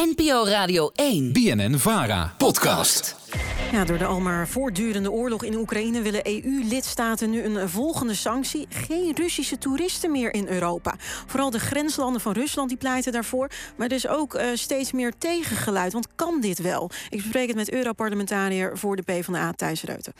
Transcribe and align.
NPO 0.00 0.44
Radio 0.46 0.90
1. 0.94 1.32
BNN 1.32 1.78
Vara. 1.78 2.34
Podcast. 2.38 3.16
Ja, 3.72 3.84
door 3.84 3.98
de 3.98 4.04
al 4.04 4.20
maar 4.20 4.48
voortdurende 4.48 5.10
oorlog 5.10 5.44
in 5.44 5.54
Oekraïne 5.54 6.02
willen 6.02 6.26
EU-lidstaten 6.26 7.30
nu 7.30 7.42
een 7.42 7.68
volgende 7.68 8.14
sanctie. 8.14 8.66
Geen 8.68 9.14
Russische 9.14 9.58
toeristen 9.58 10.10
meer 10.10 10.34
in 10.34 10.48
Europa. 10.48 10.94
Vooral 11.26 11.50
de 11.50 11.58
grenslanden 11.58 12.20
van 12.20 12.32
Rusland 12.32 12.68
die 12.68 12.78
pleiten 12.78 13.12
daarvoor. 13.12 13.50
Maar 13.76 13.86
er 13.86 13.94
is 13.94 14.08
ook 14.08 14.34
uh, 14.34 14.46
steeds 14.54 14.92
meer 14.92 15.12
tegengeluid. 15.18 15.92
Want 15.92 16.08
kan 16.14 16.40
dit 16.40 16.58
wel? 16.58 16.90
Ik 17.10 17.18
bespreek 17.22 17.46
het 17.46 17.56
met 17.56 17.72
Europarlementariër 17.72 18.78
voor 18.78 18.96
de 18.96 19.02
PvdA, 19.02 19.52
Thijs 19.52 19.82
Reuten. 19.82 20.12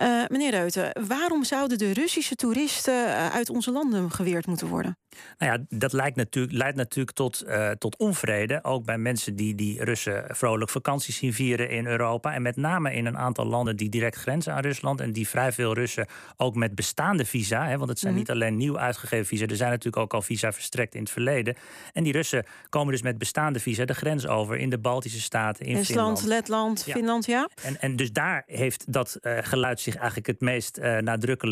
Uh, 0.00 0.24
meneer 0.28 0.50
Reuten, 0.50 1.06
waarom 1.08 1.44
zouden 1.44 1.78
de 1.78 1.92
Russische 1.92 2.34
toeristen 2.34 2.94
uh, 2.94 3.28
uit 3.28 3.50
onze 3.50 3.70
landen 3.70 4.10
geweerd 4.10 4.46
moeten 4.46 4.66
worden? 4.66 4.96
Nou 5.38 5.52
ja, 5.52 5.78
dat 5.78 5.92
leidt 5.92 6.16
natuurlijk, 6.16 6.56
leidt 6.56 6.76
natuurlijk 6.76 7.16
tot, 7.16 7.44
tot 7.78 7.96
onvrede. 7.96 8.64
Ook 8.64 8.84
bij 8.84 8.98
mensen 8.98 9.36
die 9.36 9.54
die 9.54 9.84
Russen 9.84 10.24
vrolijk 10.28 10.70
vakanties 10.70 11.16
zien 11.16 11.32
vieren 11.32 11.70
in 11.70 11.86
Europa. 11.86 12.34
En 12.34 12.42
met 12.42 12.56
name 12.56 12.92
in 12.94 13.06
een 13.06 13.18
aantal 13.18 13.46
landen 13.46 13.76
die 13.76 13.88
direct 13.88 14.16
grenzen 14.16 14.52
aan 14.52 14.62
Rusland. 14.62 15.00
En 15.00 15.12
die 15.12 15.28
vrij 15.28 15.52
veel 15.52 15.74
Russen 15.74 16.06
ook 16.36 16.54
met 16.54 16.74
bestaande 16.74 17.24
visa. 17.24 17.66
Hè, 17.66 17.78
want 17.78 17.88
het 17.88 17.98
zijn 17.98 18.12
mhm. 18.12 18.20
niet 18.20 18.30
alleen 18.30 18.56
nieuw 18.56 18.78
uitgegeven 18.78 19.26
visa. 19.26 19.46
Er 19.46 19.56
zijn 19.56 19.70
natuurlijk 19.70 20.02
ook 20.02 20.14
al 20.14 20.22
visa 20.22 20.52
verstrekt 20.52 20.94
in 20.94 21.00
het 21.00 21.10
verleden. 21.10 21.56
En 21.92 22.02
die 22.02 22.12
Russen 22.12 22.44
komen 22.68 22.92
dus 22.92 23.02
met 23.02 23.18
bestaande 23.18 23.60
visa 23.60 23.84
de 23.84 23.94
grens 23.94 24.26
over 24.26 24.56
in 24.56 24.70
de 24.70 24.78
Baltische 24.78 25.20
Staten. 25.20 25.66
In 25.66 25.76
Estland, 25.76 26.22
Letland, 26.22 26.82
Finland, 26.82 27.26
ja. 27.26 27.48
En, 27.62 27.80
en 27.80 27.96
dus 27.96 28.12
daar 28.12 28.42
heeft 28.46 28.92
dat 28.92 29.18
uh, 29.22 29.38
geluid 29.40 29.80
zich 29.80 29.96
eigenlijk 29.96 30.26
het 30.26 30.40
meest 30.40 30.78
uh, 30.78 30.98
nadrukkelijk 30.98 31.46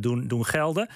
doen, 0.00 0.28
doen 0.28 0.44
gelden. 0.44 0.88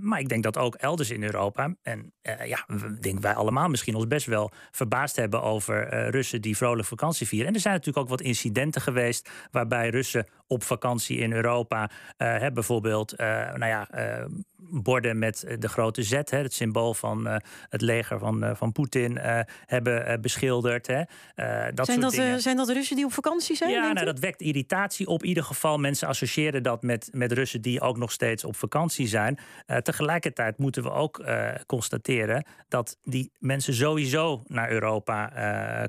maar 0.00 0.20
ik 0.20 0.28
denk 0.28 0.42
dat 0.42 0.58
ook 0.58 0.74
elders 0.74 0.97
in 1.10 1.22
Europa. 1.22 1.74
En 1.82 2.12
ja, 2.22 2.66
ik 2.68 3.02
denk 3.02 3.20
wij 3.20 3.34
allemaal 3.34 3.68
misschien 3.68 3.94
ons 3.94 4.06
best 4.06 4.26
wel 4.26 4.52
verbaasd 4.70 5.16
hebben 5.16 5.42
over 5.42 6.10
Russen 6.10 6.40
die 6.42 6.56
vrolijk 6.56 6.88
vakantie 6.88 7.26
vieren. 7.26 7.48
En 7.48 7.54
er 7.54 7.60
zijn 7.60 7.74
natuurlijk 7.74 8.04
ook 8.04 8.10
wat 8.10 8.20
incidenten 8.20 8.80
geweest 8.80 9.30
waarbij 9.50 9.88
Russen 9.88 10.26
op 10.46 10.62
vakantie 10.62 11.18
in 11.18 11.32
Europa 11.32 11.90
uh, 12.18 12.46
bijvoorbeeld 12.54 13.20
uh, 13.20 13.26
nou 13.54 13.66
ja, 13.66 13.88
borden 14.70 15.18
met 15.18 15.56
de 15.58 15.68
grote 15.68 16.02
Z, 16.02 16.10
hè, 16.10 16.38
het 16.38 16.54
symbool 16.54 16.94
van 16.94 17.40
het 17.68 17.80
leger 17.80 18.18
van, 18.18 18.56
van 18.56 18.72
Poetin, 18.72 19.18
hebben 19.66 20.20
beschilderd. 20.20 20.86
Hè. 20.86 21.02
dat 21.72 21.86
zijn, 21.86 22.00
dat, 22.00 22.12
zijn 22.36 22.56
dat 22.56 22.68
Russen 22.68 22.96
die 22.96 23.04
op 23.04 23.12
vakantie 23.12 23.56
zijn? 23.56 23.70
Ja, 23.70 23.92
nou, 23.92 24.06
dat 24.06 24.18
wekt 24.18 24.40
irritatie 24.40 25.06
op. 25.06 25.24
Ieder 25.24 25.44
geval, 25.44 25.78
mensen 25.78 26.08
associëren 26.08 26.62
dat 26.62 26.82
met, 26.82 27.08
met 27.12 27.32
Russen 27.32 27.62
die 27.62 27.80
ook 27.80 27.96
nog 27.96 28.12
steeds 28.12 28.44
op 28.44 28.56
vakantie 28.56 29.06
zijn. 29.06 29.38
tegelijkertijd 29.82 30.58
moeten 30.58 30.82
we 30.82 30.90
ook 30.90 31.24
constateren 31.66 32.44
dat 32.68 32.98
die 33.02 33.32
mensen 33.38 33.74
sowieso 33.74 34.42
naar 34.46 34.70
Europa 34.70 35.30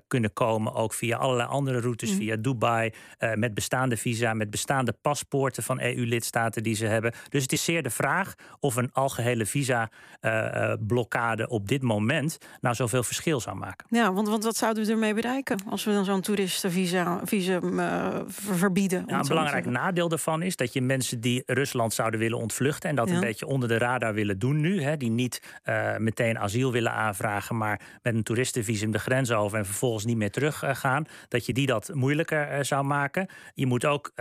kunnen 0.07 0.33
komen, 0.33 0.73
ook 0.73 0.93
via 0.93 1.17
allerlei 1.17 1.49
andere 1.49 1.79
routes, 1.79 2.11
mm. 2.11 2.17
via 2.17 2.35
Dubai, 2.35 2.93
met 3.35 3.53
bestaande 3.53 3.97
visa, 3.97 4.33
met 4.33 4.49
bestaande 4.49 4.93
paspoorten 5.01 5.63
van 5.63 5.79
EU-lidstaten 5.81 6.63
die 6.63 6.75
ze 6.75 6.85
hebben. 6.85 7.13
Dus 7.29 7.41
het 7.41 7.51
is 7.51 7.63
zeer 7.63 7.83
de 7.83 7.89
vraag 7.89 8.33
of 8.59 8.68
een 8.75 8.89
algehele 8.93 9.45
visa-blokkade 9.45 11.47
op 11.47 11.67
dit 11.67 11.81
moment 11.81 12.37
nou 12.61 12.75
zoveel 12.75 13.03
verschil 13.03 13.39
zou 13.39 13.57
maken. 13.57 13.87
Ja, 13.89 14.13
want, 14.13 14.27
want 14.27 14.43
wat 14.43 14.55
zouden 14.55 14.85
we 14.85 14.91
ermee 14.91 15.13
bereiken 15.13 15.57
als 15.69 15.83
we 15.83 15.91
dan 15.91 16.05
zo'n 16.05 16.21
toeristenvisa 16.21 17.21
visum, 17.23 17.79
uh, 17.79 18.07
verbieden? 18.27 19.03
Ja, 19.07 19.19
een 19.19 19.27
belangrijk 19.27 19.65
nadeel 19.65 20.09
daarvan 20.09 20.41
is 20.41 20.55
dat 20.55 20.73
je 20.73 20.81
mensen 20.81 21.21
die 21.21 21.43
Rusland 21.45 21.93
zouden 21.93 22.19
willen 22.19 22.37
ontvluchten 22.37 22.89
en 22.89 22.95
dat 22.95 23.09
een 23.09 23.19
beetje 23.19 23.45
onder 23.45 23.69
de 23.69 23.77
radar 23.77 24.13
willen 24.13 24.39
doen 24.39 24.59
nu, 24.59 24.81
hè, 24.81 24.97
die 24.97 25.11
niet 25.11 25.59
uh, 25.65 25.97
meteen 25.97 26.39
asiel 26.39 26.71
willen 26.71 26.91
aanvragen, 26.91 27.57
maar 27.57 27.81
met 28.01 28.15
een 28.15 28.23
toeristenvisum 28.23 28.91
de 28.91 28.99
grens 28.99 29.31
over 29.31 29.57
en 29.57 29.65
vervolgens 29.65 30.05
niet 30.05 30.17
meer 30.17 30.31
terug 30.31 30.63
uh, 30.63 30.75
gaan, 30.75 31.05
dat 31.27 31.45
je 31.45 31.53
die 31.53 31.65
dat 31.65 31.89
moeilijker 31.93 32.65
zou 32.65 32.83
maken. 32.83 33.27
Je 33.53 33.65
moet 33.65 33.85
ook 33.85 34.11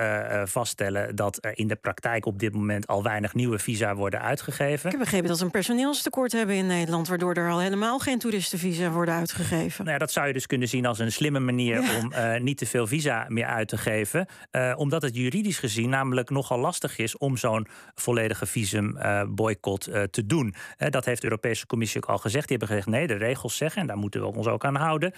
vaststellen 0.45 1.17
dat 1.17 1.39
er 1.41 1.59
in 1.59 1.69
de 1.69 1.77
praktijk 1.77 2.27
op 2.27 2.39
dit 2.39 2.55
moment 2.55 2.87
al 2.87 3.03
weinig 3.03 3.35
nieuwe 3.35 3.58
visa 3.58 3.95
worden 3.95 4.20
uitgegeven. 4.39 4.85
Ik 4.85 4.91
heb 4.91 5.01
begrepen 5.01 5.29
dat 5.29 5.39
we 5.39 5.45
een 5.45 5.51
personeelstekort 5.51 6.33
hebben 6.33 6.55
in 6.55 6.67
Nederland, 6.67 7.09
waardoor 7.09 7.35
er 7.35 7.51
al 7.51 7.61
helemaal 7.61 7.99
geen 7.99 8.19
toeristenvisa 8.19 8.91
worden 8.91 9.15
uitgegeven. 9.15 9.85
Nou 9.85 9.91
ja, 9.91 9.99
dat 9.99 10.13
zou 10.13 10.27
je 10.27 10.33
dus 10.33 10.47
kunnen 10.47 10.69
zien 10.69 10.87
als 10.87 10.99
een 10.99 11.13
slimme 11.13 11.39
manier 11.39 11.79
om 12.03 12.13
uh, 12.13 12.37
niet 12.37 12.59
te 12.59 12.67
veel 12.67 12.87
visa 12.87 13.25
meer 13.29 13.47
uit 13.47 13.69
te 13.69 13.77
geven. 13.77 14.27
Uh, 14.53 14.73
omdat 14.77 15.03
het 15.03 15.17
juridisch 15.17 15.59
gezien 15.59 15.89
namelijk 15.89 16.31
nogal 16.31 16.59
lastig 16.59 16.99
is 16.99 17.17
om 17.17 17.37
zo'n 17.37 17.67
volledige 17.95 18.47
visumboycott 18.47 19.83
te 20.11 20.27
doen. 20.27 20.55
dat 20.77 21.05
heeft 21.05 21.20
de 21.20 21.29
Europese 21.29 21.67
Commissie 21.67 22.03
ook 22.03 22.09
al 22.09 22.19
gezegd. 22.19 22.49
Die 22.49 22.57
hebben 22.57 22.77
gezegd: 22.77 22.97
nee, 22.97 23.07
de 23.07 23.25
regels 23.25 23.57
zeggen, 23.57 23.81
en 23.81 23.87
daar 23.87 23.97
moeten 23.97 24.20
we 24.20 24.27
ons 24.37 24.47
ook 24.47 24.65
aan 24.65 24.77
houden, 24.77 25.13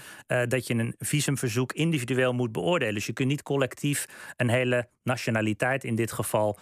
dat 0.49 0.67
je 0.67 0.75
een 0.75 0.95
visumverzoek 0.99 1.73
individueel 1.73 2.33
moet 2.33 2.53
beoordelen. 2.53 2.95
Dus 2.95 3.07
je 3.07 3.13
kunt 3.13 3.29
niet 3.29 3.43
collectief 3.43 4.07
een 4.37 4.49
hele 4.49 4.89
nationaliteit 5.03 5.85
in 5.85 5.95
dit 5.95 6.13
geval 6.13 6.59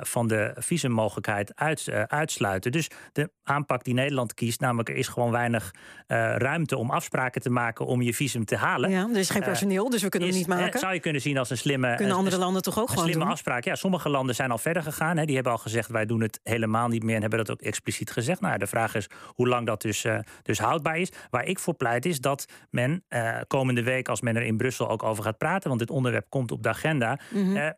van 0.00 0.28
de 0.28 0.54
visummogelijkheid 0.56 1.52
uit, 1.54 1.88
uh, 1.92 2.02
uitsluiten. 2.02 2.72
Dus 2.72 2.90
de 3.12 3.30
aanpak 3.42 3.84
die 3.84 3.94
Nederland 3.94 4.34
kiest, 4.34 4.60
namelijk 4.60 4.88
er 4.88 4.94
is 4.94 5.08
gewoon 5.08 5.30
weinig 5.30 5.74
uh, 5.74 6.36
ruimte 6.36 6.76
om 6.76 6.90
afspraken 6.90 7.40
te 7.40 7.50
maken 7.50 7.86
om 7.86 8.02
je 8.02 8.14
visum 8.14 8.44
te 8.44 8.56
halen. 8.56 8.90
Ja, 8.90 9.08
er 9.10 9.16
is 9.16 9.30
geen 9.30 9.42
personeel, 9.42 9.90
dus 9.90 10.02
we 10.02 10.08
kunnen 10.08 10.28
is, 10.28 10.36
het 10.36 10.46
niet 10.46 10.56
maken. 10.56 10.78
zou 10.78 10.94
je 10.94 11.00
kunnen 11.00 11.20
zien 11.20 11.38
als 11.38 11.50
een 11.50 11.58
slimme. 11.58 11.94
Kunnen 11.94 12.16
andere 12.16 12.38
landen 12.38 12.62
toch 12.62 12.78
ook 12.78 12.82
een 12.82 12.88
gewoon 12.88 13.04
slimme 13.04 13.24
doen? 13.24 13.32
afspraak? 13.32 13.64
Ja, 13.64 13.74
sommige 13.74 14.08
landen 14.08 14.34
zijn 14.34 14.50
al 14.50 14.58
verder 14.58 14.82
gegaan. 14.82 15.16
Hè, 15.16 15.24
die 15.24 15.34
hebben 15.34 15.52
al 15.52 15.58
gezegd 15.58 15.90
wij 15.90 16.06
doen 16.06 16.20
het 16.20 16.40
helemaal 16.42 16.88
niet 16.88 17.02
meer 17.02 17.14
en 17.14 17.20
hebben 17.20 17.38
dat 17.38 17.50
ook 17.50 17.62
expliciet 17.62 18.10
gezegd. 18.10 18.40
Nou, 18.40 18.58
de 18.58 18.66
vraag 18.66 18.94
is 18.94 19.08
hoe 19.26 19.48
lang 19.48 19.66
dat 19.66 19.82
dus, 19.82 20.06
dus 20.42 20.58
houdbaar 20.58 20.98
is. 20.98 21.12
Waar 21.30 21.44
ik 21.44 21.58
voor 21.58 21.74
pleit 21.74 22.06
is 22.06 22.20
dat 22.20 22.44
men 22.70 23.04
komende 23.46 23.82
week, 23.82 24.08
als 24.08 24.20
men 24.20 24.36
er 24.36 24.42
in 24.42 24.56
Brussel 24.56 24.88
ook 24.88 25.02
over 25.02 25.24
gaat 25.24 25.38
praten, 25.38 25.68
want 25.68 25.80
dit 25.80 25.90
onderwerp 25.90 26.26
komt 26.28 26.52
op 26.52 26.62
de 26.62 26.68
agenda. 26.68 27.18
Mm 27.30 27.54
-hmm 27.54 27.74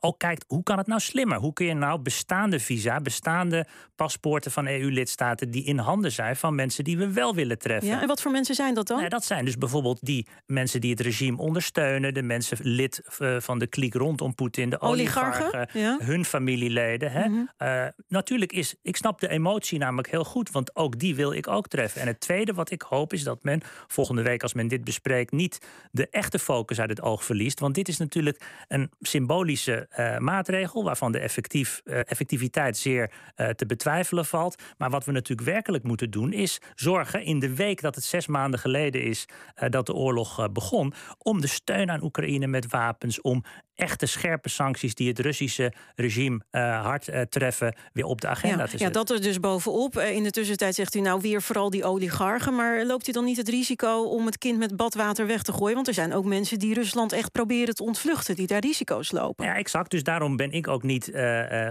ook 0.00 0.18
kijkt 0.18 0.44
hoe 0.48 0.62
kan 0.62 0.78
het 0.78 0.86
nou 0.86 1.00
slimmer? 1.00 1.38
Hoe 1.38 1.52
kun 1.52 1.66
je 1.66 1.74
nou 1.74 1.98
bestaande 1.98 2.60
visa, 2.60 3.00
bestaande 3.06 3.66
paspoorten 3.96 4.50
van 4.50 4.66
EU-lidstaten 4.66 5.50
die 5.50 5.64
in 5.64 5.78
handen 5.78 6.12
zijn 6.12 6.36
van 6.36 6.54
mensen 6.54 6.84
die 6.84 6.98
we 6.98 7.12
wel 7.12 7.34
willen 7.34 7.58
treffen? 7.58 7.88
Ja, 7.88 8.00
en 8.00 8.06
wat 8.06 8.20
voor 8.20 8.30
mensen 8.30 8.54
zijn 8.54 8.74
dat 8.74 8.86
dan? 8.86 8.96
Nou, 8.96 9.08
dat 9.08 9.24
zijn 9.24 9.44
dus 9.44 9.58
bijvoorbeeld 9.58 9.98
die 10.00 10.26
mensen 10.46 10.80
die 10.80 10.90
het 10.90 11.00
regime 11.00 11.38
ondersteunen, 11.38 12.14
de 12.14 12.22
mensen 12.22 12.58
lid 12.60 13.02
uh, 13.18 13.36
van 13.40 13.58
de 13.58 13.66
kliek 13.66 13.94
rondom 13.94 14.34
Poetin, 14.34 14.70
de 14.70 14.80
oligarchen, 14.80 15.44
oligarchen 15.44 15.80
ja. 15.80 15.98
hun 16.00 16.24
familieleden. 16.24 17.12
Hè? 17.12 17.28
Mm 17.28 17.34
-hmm. 17.58 17.68
uh, 17.68 17.86
natuurlijk 18.08 18.52
is, 18.52 18.74
ik 18.82 18.96
snap 18.96 19.20
de 19.20 19.28
emotie 19.28 19.78
namelijk 19.78 20.10
heel 20.10 20.24
goed, 20.24 20.50
want 20.50 20.76
ook 20.76 20.98
die 20.98 21.14
wil 21.14 21.32
ik 21.32 21.48
ook 21.48 21.68
treffen. 21.68 22.00
En 22.00 22.06
het 22.06 22.20
tweede 22.20 22.52
wat 22.52 22.70
ik 22.70 22.82
hoop 22.82 23.12
is 23.12 23.22
dat 23.22 23.42
men 23.42 23.60
volgende 23.86 24.22
week, 24.22 24.42
als 24.42 24.54
men 24.54 24.68
dit 24.68 24.84
bespreekt, 24.84 25.32
niet 25.32 25.58
de 25.90 26.08
echte 26.10 26.38
focus 26.38 26.80
uit 26.80 26.90
het 26.90 27.02
oog 27.02 27.24
verliest. 27.24 27.60
Want 27.60 27.74
dit 27.74 27.88
is 27.88 27.96
natuurlijk 27.96 28.64
een 28.68 28.90
symbolische 29.00 29.88
uh, 29.98 30.18
maatregel, 30.18 30.84
waarvan 30.84 31.12
de 31.12 31.18
effectief, 31.18 31.80
uh, 31.84 31.98
effectiviteit 31.98 32.76
zeer 32.76 32.95
uh, 33.02 33.48
te 33.48 33.66
betwijfelen 33.66 34.26
valt. 34.26 34.62
Maar 34.78 34.90
wat 34.90 35.04
we 35.04 35.12
natuurlijk 35.12 35.48
werkelijk 35.48 35.84
moeten 35.84 36.10
doen, 36.10 36.32
is 36.32 36.60
zorgen 36.74 37.24
in 37.24 37.38
de 37.38 37.54
week 37.54 37.80
dat 37.80 37.94
het 37.94 38.04
zes 38.04 38.26
maanden 38.26 38.60
geleden 38.60 39.02
is 39.02 39.24
dat 39.68 39.86
de 39.86 39.94
oorlog 39.94 40.52
begon, 40.52 40.92
om 41.18 41.40
de 41.40 41.46
steun 41.46 41.90
aan 41.90 42.02
Oekraïne 42.02 42.46
met 42.46 42.70
wapens, 42.70 43.20
om 43.20 43.44
echte 43.74 44.06
scherpe 44.06 44.48
sancties 44.48 44.94
die 44.94 45.08
het 45.08 45.18
Russische 45.18 45.72
regime 45.94 46.40
hard 46.50 47.10
treffen, 47.28 47.76
weer 47.92 48.04
op 48.04 48.20
de 48.20 48.28
agenda 48.28 48.56
ja, 48.56 48.64
te 48.64 48.70
zetten. 48.70 48.86
Ja, 48.86 48.92
dat 48.92 49.10
er 49.10 49.22
dus 49.22 49.40
bovenop. 49.40 49.98
in 49.98 50.22
de 50.22 50.30
tussentijd 50.30 50.74
zegt 50.74 50.94
u 50.94 51.00
nou 51.00 51.20
weer 51.20 51.42
vooral 51.42 51.70
die 51.70 51.84
oligarchen. 51.84 52.54
Maar 52.54 52.84
loopt 52.84 53.08
u 53.08 53.12
dan 53.12 53.24
niet 53.24 53.36
het 53.36 53.48
risico 53.48 54.02
om 54.02 54.26
het 54.26 54.38
kind 54.38 54.58
met 54.58 54.76
badwater 54.76 55.26
weg 55.26 55.42
te 55.42 55.52
gooien? 55.52 55.74
Want 55.74 55.88
er 55.88 55.94
zijn 55.94 56.14
ook 56.14 56.24
mensen 56.24 56.58
die 56.58 56.74
Rusland 56.74 57.12
echt 57.12 57.32
proberen 57.32 57.74
te 57.74 57.82
ontvluchten, 57.82 58.36
die 58.36 58.46
daar 58.46 58.60
risico's 58.60 59.12
lopen. 59.12 59.46
Ja, 59.46 59.54
exact. 59.54 59.90
Dus 59.90 60.02
daarom 60.02 60.36
ben 60.36 60.52
ik 60.52 60.68
ook 60.68 60.82
niet 60.82 61.10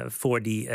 voor 0.07 0.41
die 0.41 0.69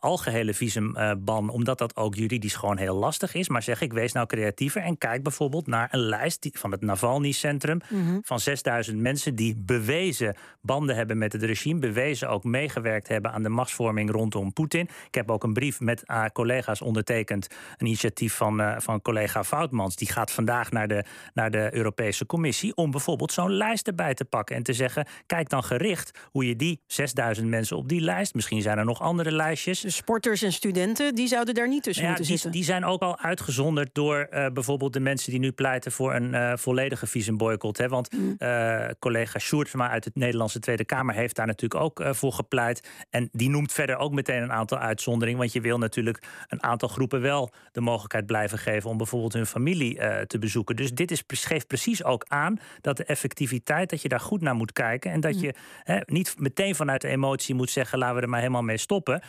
algehele 0.00 0.54
visumban, 0.54 1.48
omdat 1.48 1.78
dat 1.78 1.96
ook 1.96 2.14
juridisch 2.14 2.54
gewoon 2.54 2.78
heel 2.78 2.96
lastig 2.96 3.34
is. 3.34 3.48
Maar 3.48 3.62
zeg 3.62 3.80
ik, 3.80 3.92
wees 3.92 4.12
nou 4.12 4.26
creatiever 4.26 4.82
en 4.82 4.98
kijk 4.98 5.22
bijvoorbeeld 5.22 5.66
naar 5.66 5.88
een 5.90 6.00
lijst 6.00 6.48
van 6.52 6.70
het 6.70 6.80
Navalny-centrum 6.80 7.80
mm 7.88 8.06
-hmm. 8.06 8.20
van 8.24 8.40
6000 8.40 9.00
mensen 9.00 9.34
die 9.34 9.54
bewezen 9.58 10.36
banden 10.60 10.96
hebben 10.96 11.18
met 11.18 11.32
het 11.32 11.42
regime, 11.42 11.80
bewezen 11.80 12.28
ook 12.28 12.44
meegewerkt 12.44 13.08
hebben 13.08 13.32
aan 13.32 13.42
de 13.42 13.48
machtsvorming 13.48 14.10
rondom 14.10 14.52
Poetin. 14.52 14.88
Ik 15.06 15.14
heb 15.14 15.30
ook 15.30 15.44
een 15.44 15.52
brief 15.52 15.80
met 15.80 16.04
collega's 16.32 16.82
ondertekend, 16.82 17.48
een 17.76 17.86
initiatief 17.86 18.34
van, 18.34 18.74
van 18.78 19.02
collega 19.02 19.44
Foutmans. 19.44 19.96
Die 19.96 20.10
gaat 20.10 20.30
vandaag 20.30 20.70
naar 20.70 20.88
de, 20.88 21.04
naar 21.34 21.50
de 21.50 21.68
Europese 21.74 22.26
Commissie 22.26 22.74
om 22.74 22.90
bijvoorbeeld 22.90 23.32
zo'n 23.32 23.52
lijst 23.52 23.86
erbij 23.86 24.14
te 24.14 24.24
pakken 24.24 24.56
en 24.56 24.62
te 24.62 24.72
zeggen: 24.72 25.06
kijk 25.26 25.48
dan 25.48 25.64
gericht 25.64 26.18
hoe 26.30 26.46
je 26.46 26.56
die 26.56 26.80
6000 26.86 27.48
mensen 27.48 27.76
op 27.76 27.88
die 27.88 28.00
lijst. 28.00 28.34
Misschien 28.34 28.62
zijn 28.62 28.78
er 28.78 28.84
nog 28.84 29.00
andere 29.00 29.32
lijstjes. 29.32 29.84
De 29.86 29.92
sporters 29.92 30.42
en 30.42 30.52
studenten, 30.52 31.14
die 31.14 31.26
zouden 31.26 31.54
daar 31.54 31.68
niet 31.68 31.82
tussen 31.82 32.06
moeten 32.06 32.24
die, 32.24 32.32
zitten. 32.32 32.50
Die 32.50 32.64
zijn 32.64 32.84
ook 32.84 33.02
al 33.02 33.18
uitgezonderd 33.18 33.90
door 33.92 34.28
uh, 34.30 34.46
bijvoorbeeld 34.52 34.92
de 34.92 35.00
mensen 35.00 35.30
die 35.30 35.40
nu 35.40 35.52
pleiten 35.52 35.92
voor 35.92 36.14
een 36.14 36.32
uh, 36.32 36.52
volledige 36.56 37.06
visumboycott. 37.06 37.78
Hè? 37.78 37.88
Want 37.88 38.12
mm. 38.12 38.34
uh, 38.38 38.84
collega 38.98 39.38
Sjoerdsma 39.38 39.90
uit 39.90 40.04
het 40.04 40.14
Nederlandse 40.14 40.58
Tweede 40.58 40.84
Kamer 40.84 41.14
heeft 41.14 41.36
daar 41.36 41.46
natuurlijk 41.46 41.80
ook 41.80 42.04
voor 42.10 42.32
gepleit. 42.32 42.88
En 43.10 43.28
die 43.32 43.48
noemt 43.48 43.72
verder 43.72 43.96
ook 43.96 44.12
meteen 44.12 44.42
een 44.42 44.52
aantal 44.52 44.78
uitzonderingen. 44.78 45.38
Want 45.40 45.52
je 45.52 45.60
wil 45.60 45.78
natuurlijk 45.78 46.22
een 46.48 46.62
aantal 46.62 46.88
groepen 46.88 47.20
wel 47.20 47.52
de 47.72 47.80
mogelijkheid 47.80 48.26
blijven 48.26 48.58
geven 48.58 48.90
om 48.90 48.96
bijvoorbeeld 48.96 49.32
hun 49.32 49.46
familie 49.46 49.98
te 50.26 50.38
bezoeken. 50.38 50.76
Dus 50.76 50.92
dit 50.92 51.10
is, 51.10 51.22
geeft 51.26 51.66
precies 51.66 52.04
ook 52.04 52.24
aan 52.28 52.58
dat 52.80 52.96
de 52.96 53.04
effectiviteit, 53.04 53.90
dat 53.90 54.02
je 54.02 54.08
daar 54.08 54.20
goed 54.20 54.40
naar 54.40 54.54
moet 54.54 54.72
kijken. 54.72 55.12
En 55.12 55.20
dat 55.20 55.34
mm. 55.34 55.40
je 55.40 55.54
hè, 55.82 55.98
niet 56.06 56.34
meteen 56.38 56.74
vanuit 56.74 57.00
de 57.00 57.08
emotie 57.08 57.54
moet 57.54 57.70
zeggen: 57.70 57.98
laten 57.98 58.16
we 58.16 58.22
er 58.22 58.28
maar 58.28 58.40
helemaal 58.40 58.62
mee 58.62 58.78
stoppen. 58.78 59.22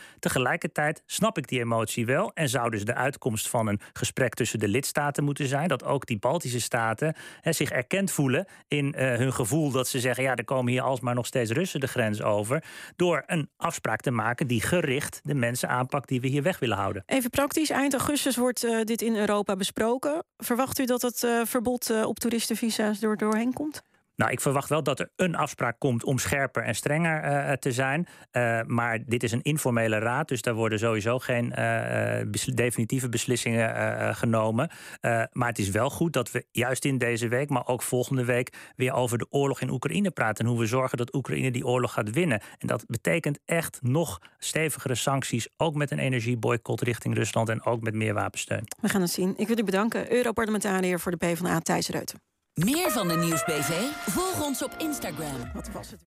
Tegelijkertijd 0.48 1.02
snap 1.06 1.38
ik 1.38 1.48
die 1.48 1.60
emotie 1.60 2.06
wel. 2.06 2.30
En 2.34 2.48
zou 2.48 2.70
dus 2.70 2.84
de 2.84 2.94
uitkomst 2.94 3.48
van 3.48 3.66
een 3.66 3.80
gesprek 3.92 4.34
tussen 4.34 4.58
de 4.58 4.68
lidstaten 4.68 5.24
moeten 5.24 5.46
zijn. 5.46 5.68
Dat 5.68 5.84
ook 5.84 6.06
die 6.06 6.18
Baltische 6.18 6.60
staten 6.60 7.14
zich 7.42 7.70
erkend 7.70 8.10
voelen 8.10 8.46
in 8.68 8.94
uh, 8.98 9.16
hun 9.16 9.32
gevoel 9.32 9.70
dat 9.70 9.88
ze 9.88 10.00
zeggen: 10.00 10.24
ja, 10.24 10.34
er 10.34 10.44
komen 10.44 10.72
hier 10.72 10.82
alsmaar 10.82 11.14
nog 11.14 11.26
steeds 11.26 11.50
Russen 11.50 11.80
de 11.80 11.86
grens 11.86 12.22
over. 12.22 12.64
Door 12.96 13.22
een 13.26 13.50
afspraak 13.56 14.00
te 14.00 14.10
maken 14.10 14.46
die 14.46 14.62
gericht 14.62 15.20
de 15.22 15.34
mensen 15.34 15.68
aanpakt 15.68 16.08
die 16.08 16.20
we 16.20 16.26
hier 16.26 16.42
weg 16.42 16.58
willen 16.58 16.76
houden. 16.76 17.02
Even 17.06 17.30
praktisch, 17.30 17.70
eind 17.70 17.92
augustus 17.92 18.36
wordt 18.36 18.64
uh, 18.64 18.84
dit 18.84 19.02
in 19.02 19.16
Europa 19.16 19.56
besproken. 19.56 20.24
Verwacht 20.36 20.78
u 20.78 20.84
dat 20.84 21.02
het 21.02 21.22
uh, 21.22 21.40
verbod 21.44 22.04
op 22.04 22.18
toeristenvisa's 22.18 22.98
door 22.98 23.16
doorheen 23.16 23.52
komt? 23.52 23.82
Nou, 24.18 24.30
ik 24.30 24.40
verwacht 24.40 24.68
wel 24.68 24.82
dat 24.82 25.00
er 25.00 25.10
een 25.16 25.34
afspraak 25.34 25.78
komt 25.78 26.04
om 26.04 26.18
scherper 26.18 26.62
en 26.62 26.74
strenger 26.74 27.24
uh, 27.24 27.52
te 27.52 27.72
zijn. 27.72 28.08
Uh, 28.32 28.60
maar 28.66 29.04
dit 29.06 29.22
is 29.22 29.32
een 29.32 29.42
informele 29.42 29.98
raad, 29.98 30.28
dus 30.28 30.42
daar 30.42 30.54
worden 30.54 30.78
sowieso 30.78 31.18
geen 31.18 31.54
definitieve 32.54 33.08
beslissingen 33.08 34.16
genomen. 34.16 34.70
maar 35.32 35.48
het 35.48 35.58
is 35.58 35.70
wel 35.70 35.90
goed 35.90 36.12
dat 36.12 36.30
we 36.30 36.46
juist 36.50 36.84
in 36.84 36.98
deze 36.98 37.28
week, 37.28 37.48
maar 37.48 37.66
ook 37.66 37.82
volgende 37.82 38.24
week, 38.24 38.72
weer 38.76 38.92
over 38.92 39.18
de 39.18 39.26
oorlog 39.30 39.60
in 39.60 39.70
Oekraïne 39.70 40.10
praten. 40.10 40.44
En 40.44 40.50
hoe 40.50 40.60
we 40.60 40.66
zorgen 40.66 40.98
dat 40.98 41.14
Oekraïne 41.14 41.50
die 41.50 41.66
oorlog 41.66 41.92
gaat 41.92 42.10
winnen. 42.10 42.40
En 42.58 42.66
dat 42.66 42.84
betekent 42.86 43.38
echt 43.44 43.78
nog 43.82 44.18
stevigere 44.38 44.94
sancties, 44.94 45.48
ook 45.56 45.74
met 45.74 45.90
een 45.90 45.98
energieboycott 45.98 46.80
richting 46.80 47.14
Rusland 47.14 47.48
en 47.48 47.64
ook 47.64 47.82
met 47.82 47.94
meer 47.94 48.14
wapensteun. 48.14 48.64
We 48.80 48.88
gaan 48.88 49.00
het 49.00 49.10
zien. 49.10 49.34
Ik 49.36 49.48
wil 49.48 49.58
u 49.58 49.64
bedanken, 49.64 50.12
Europarlementariër 50.12 51.00
voor 51.00 51.10
de 51.10 51.18
PvdA, 51.18 51.60
Thijs 51.60 51.88
Reuten. 51.88 52.27
Meer 52.64 52.90
van 52.90 53.08
de 53.08 53.14
Nieuwsbv? 53.14 53.70
Volg 54.10 54.46
ons 54.46 54.62
op 54.62 54.74
Instagram. 54.78 55.50
Wat 55.54 55.68
was 55.72 55.90
het? 55.90 55.96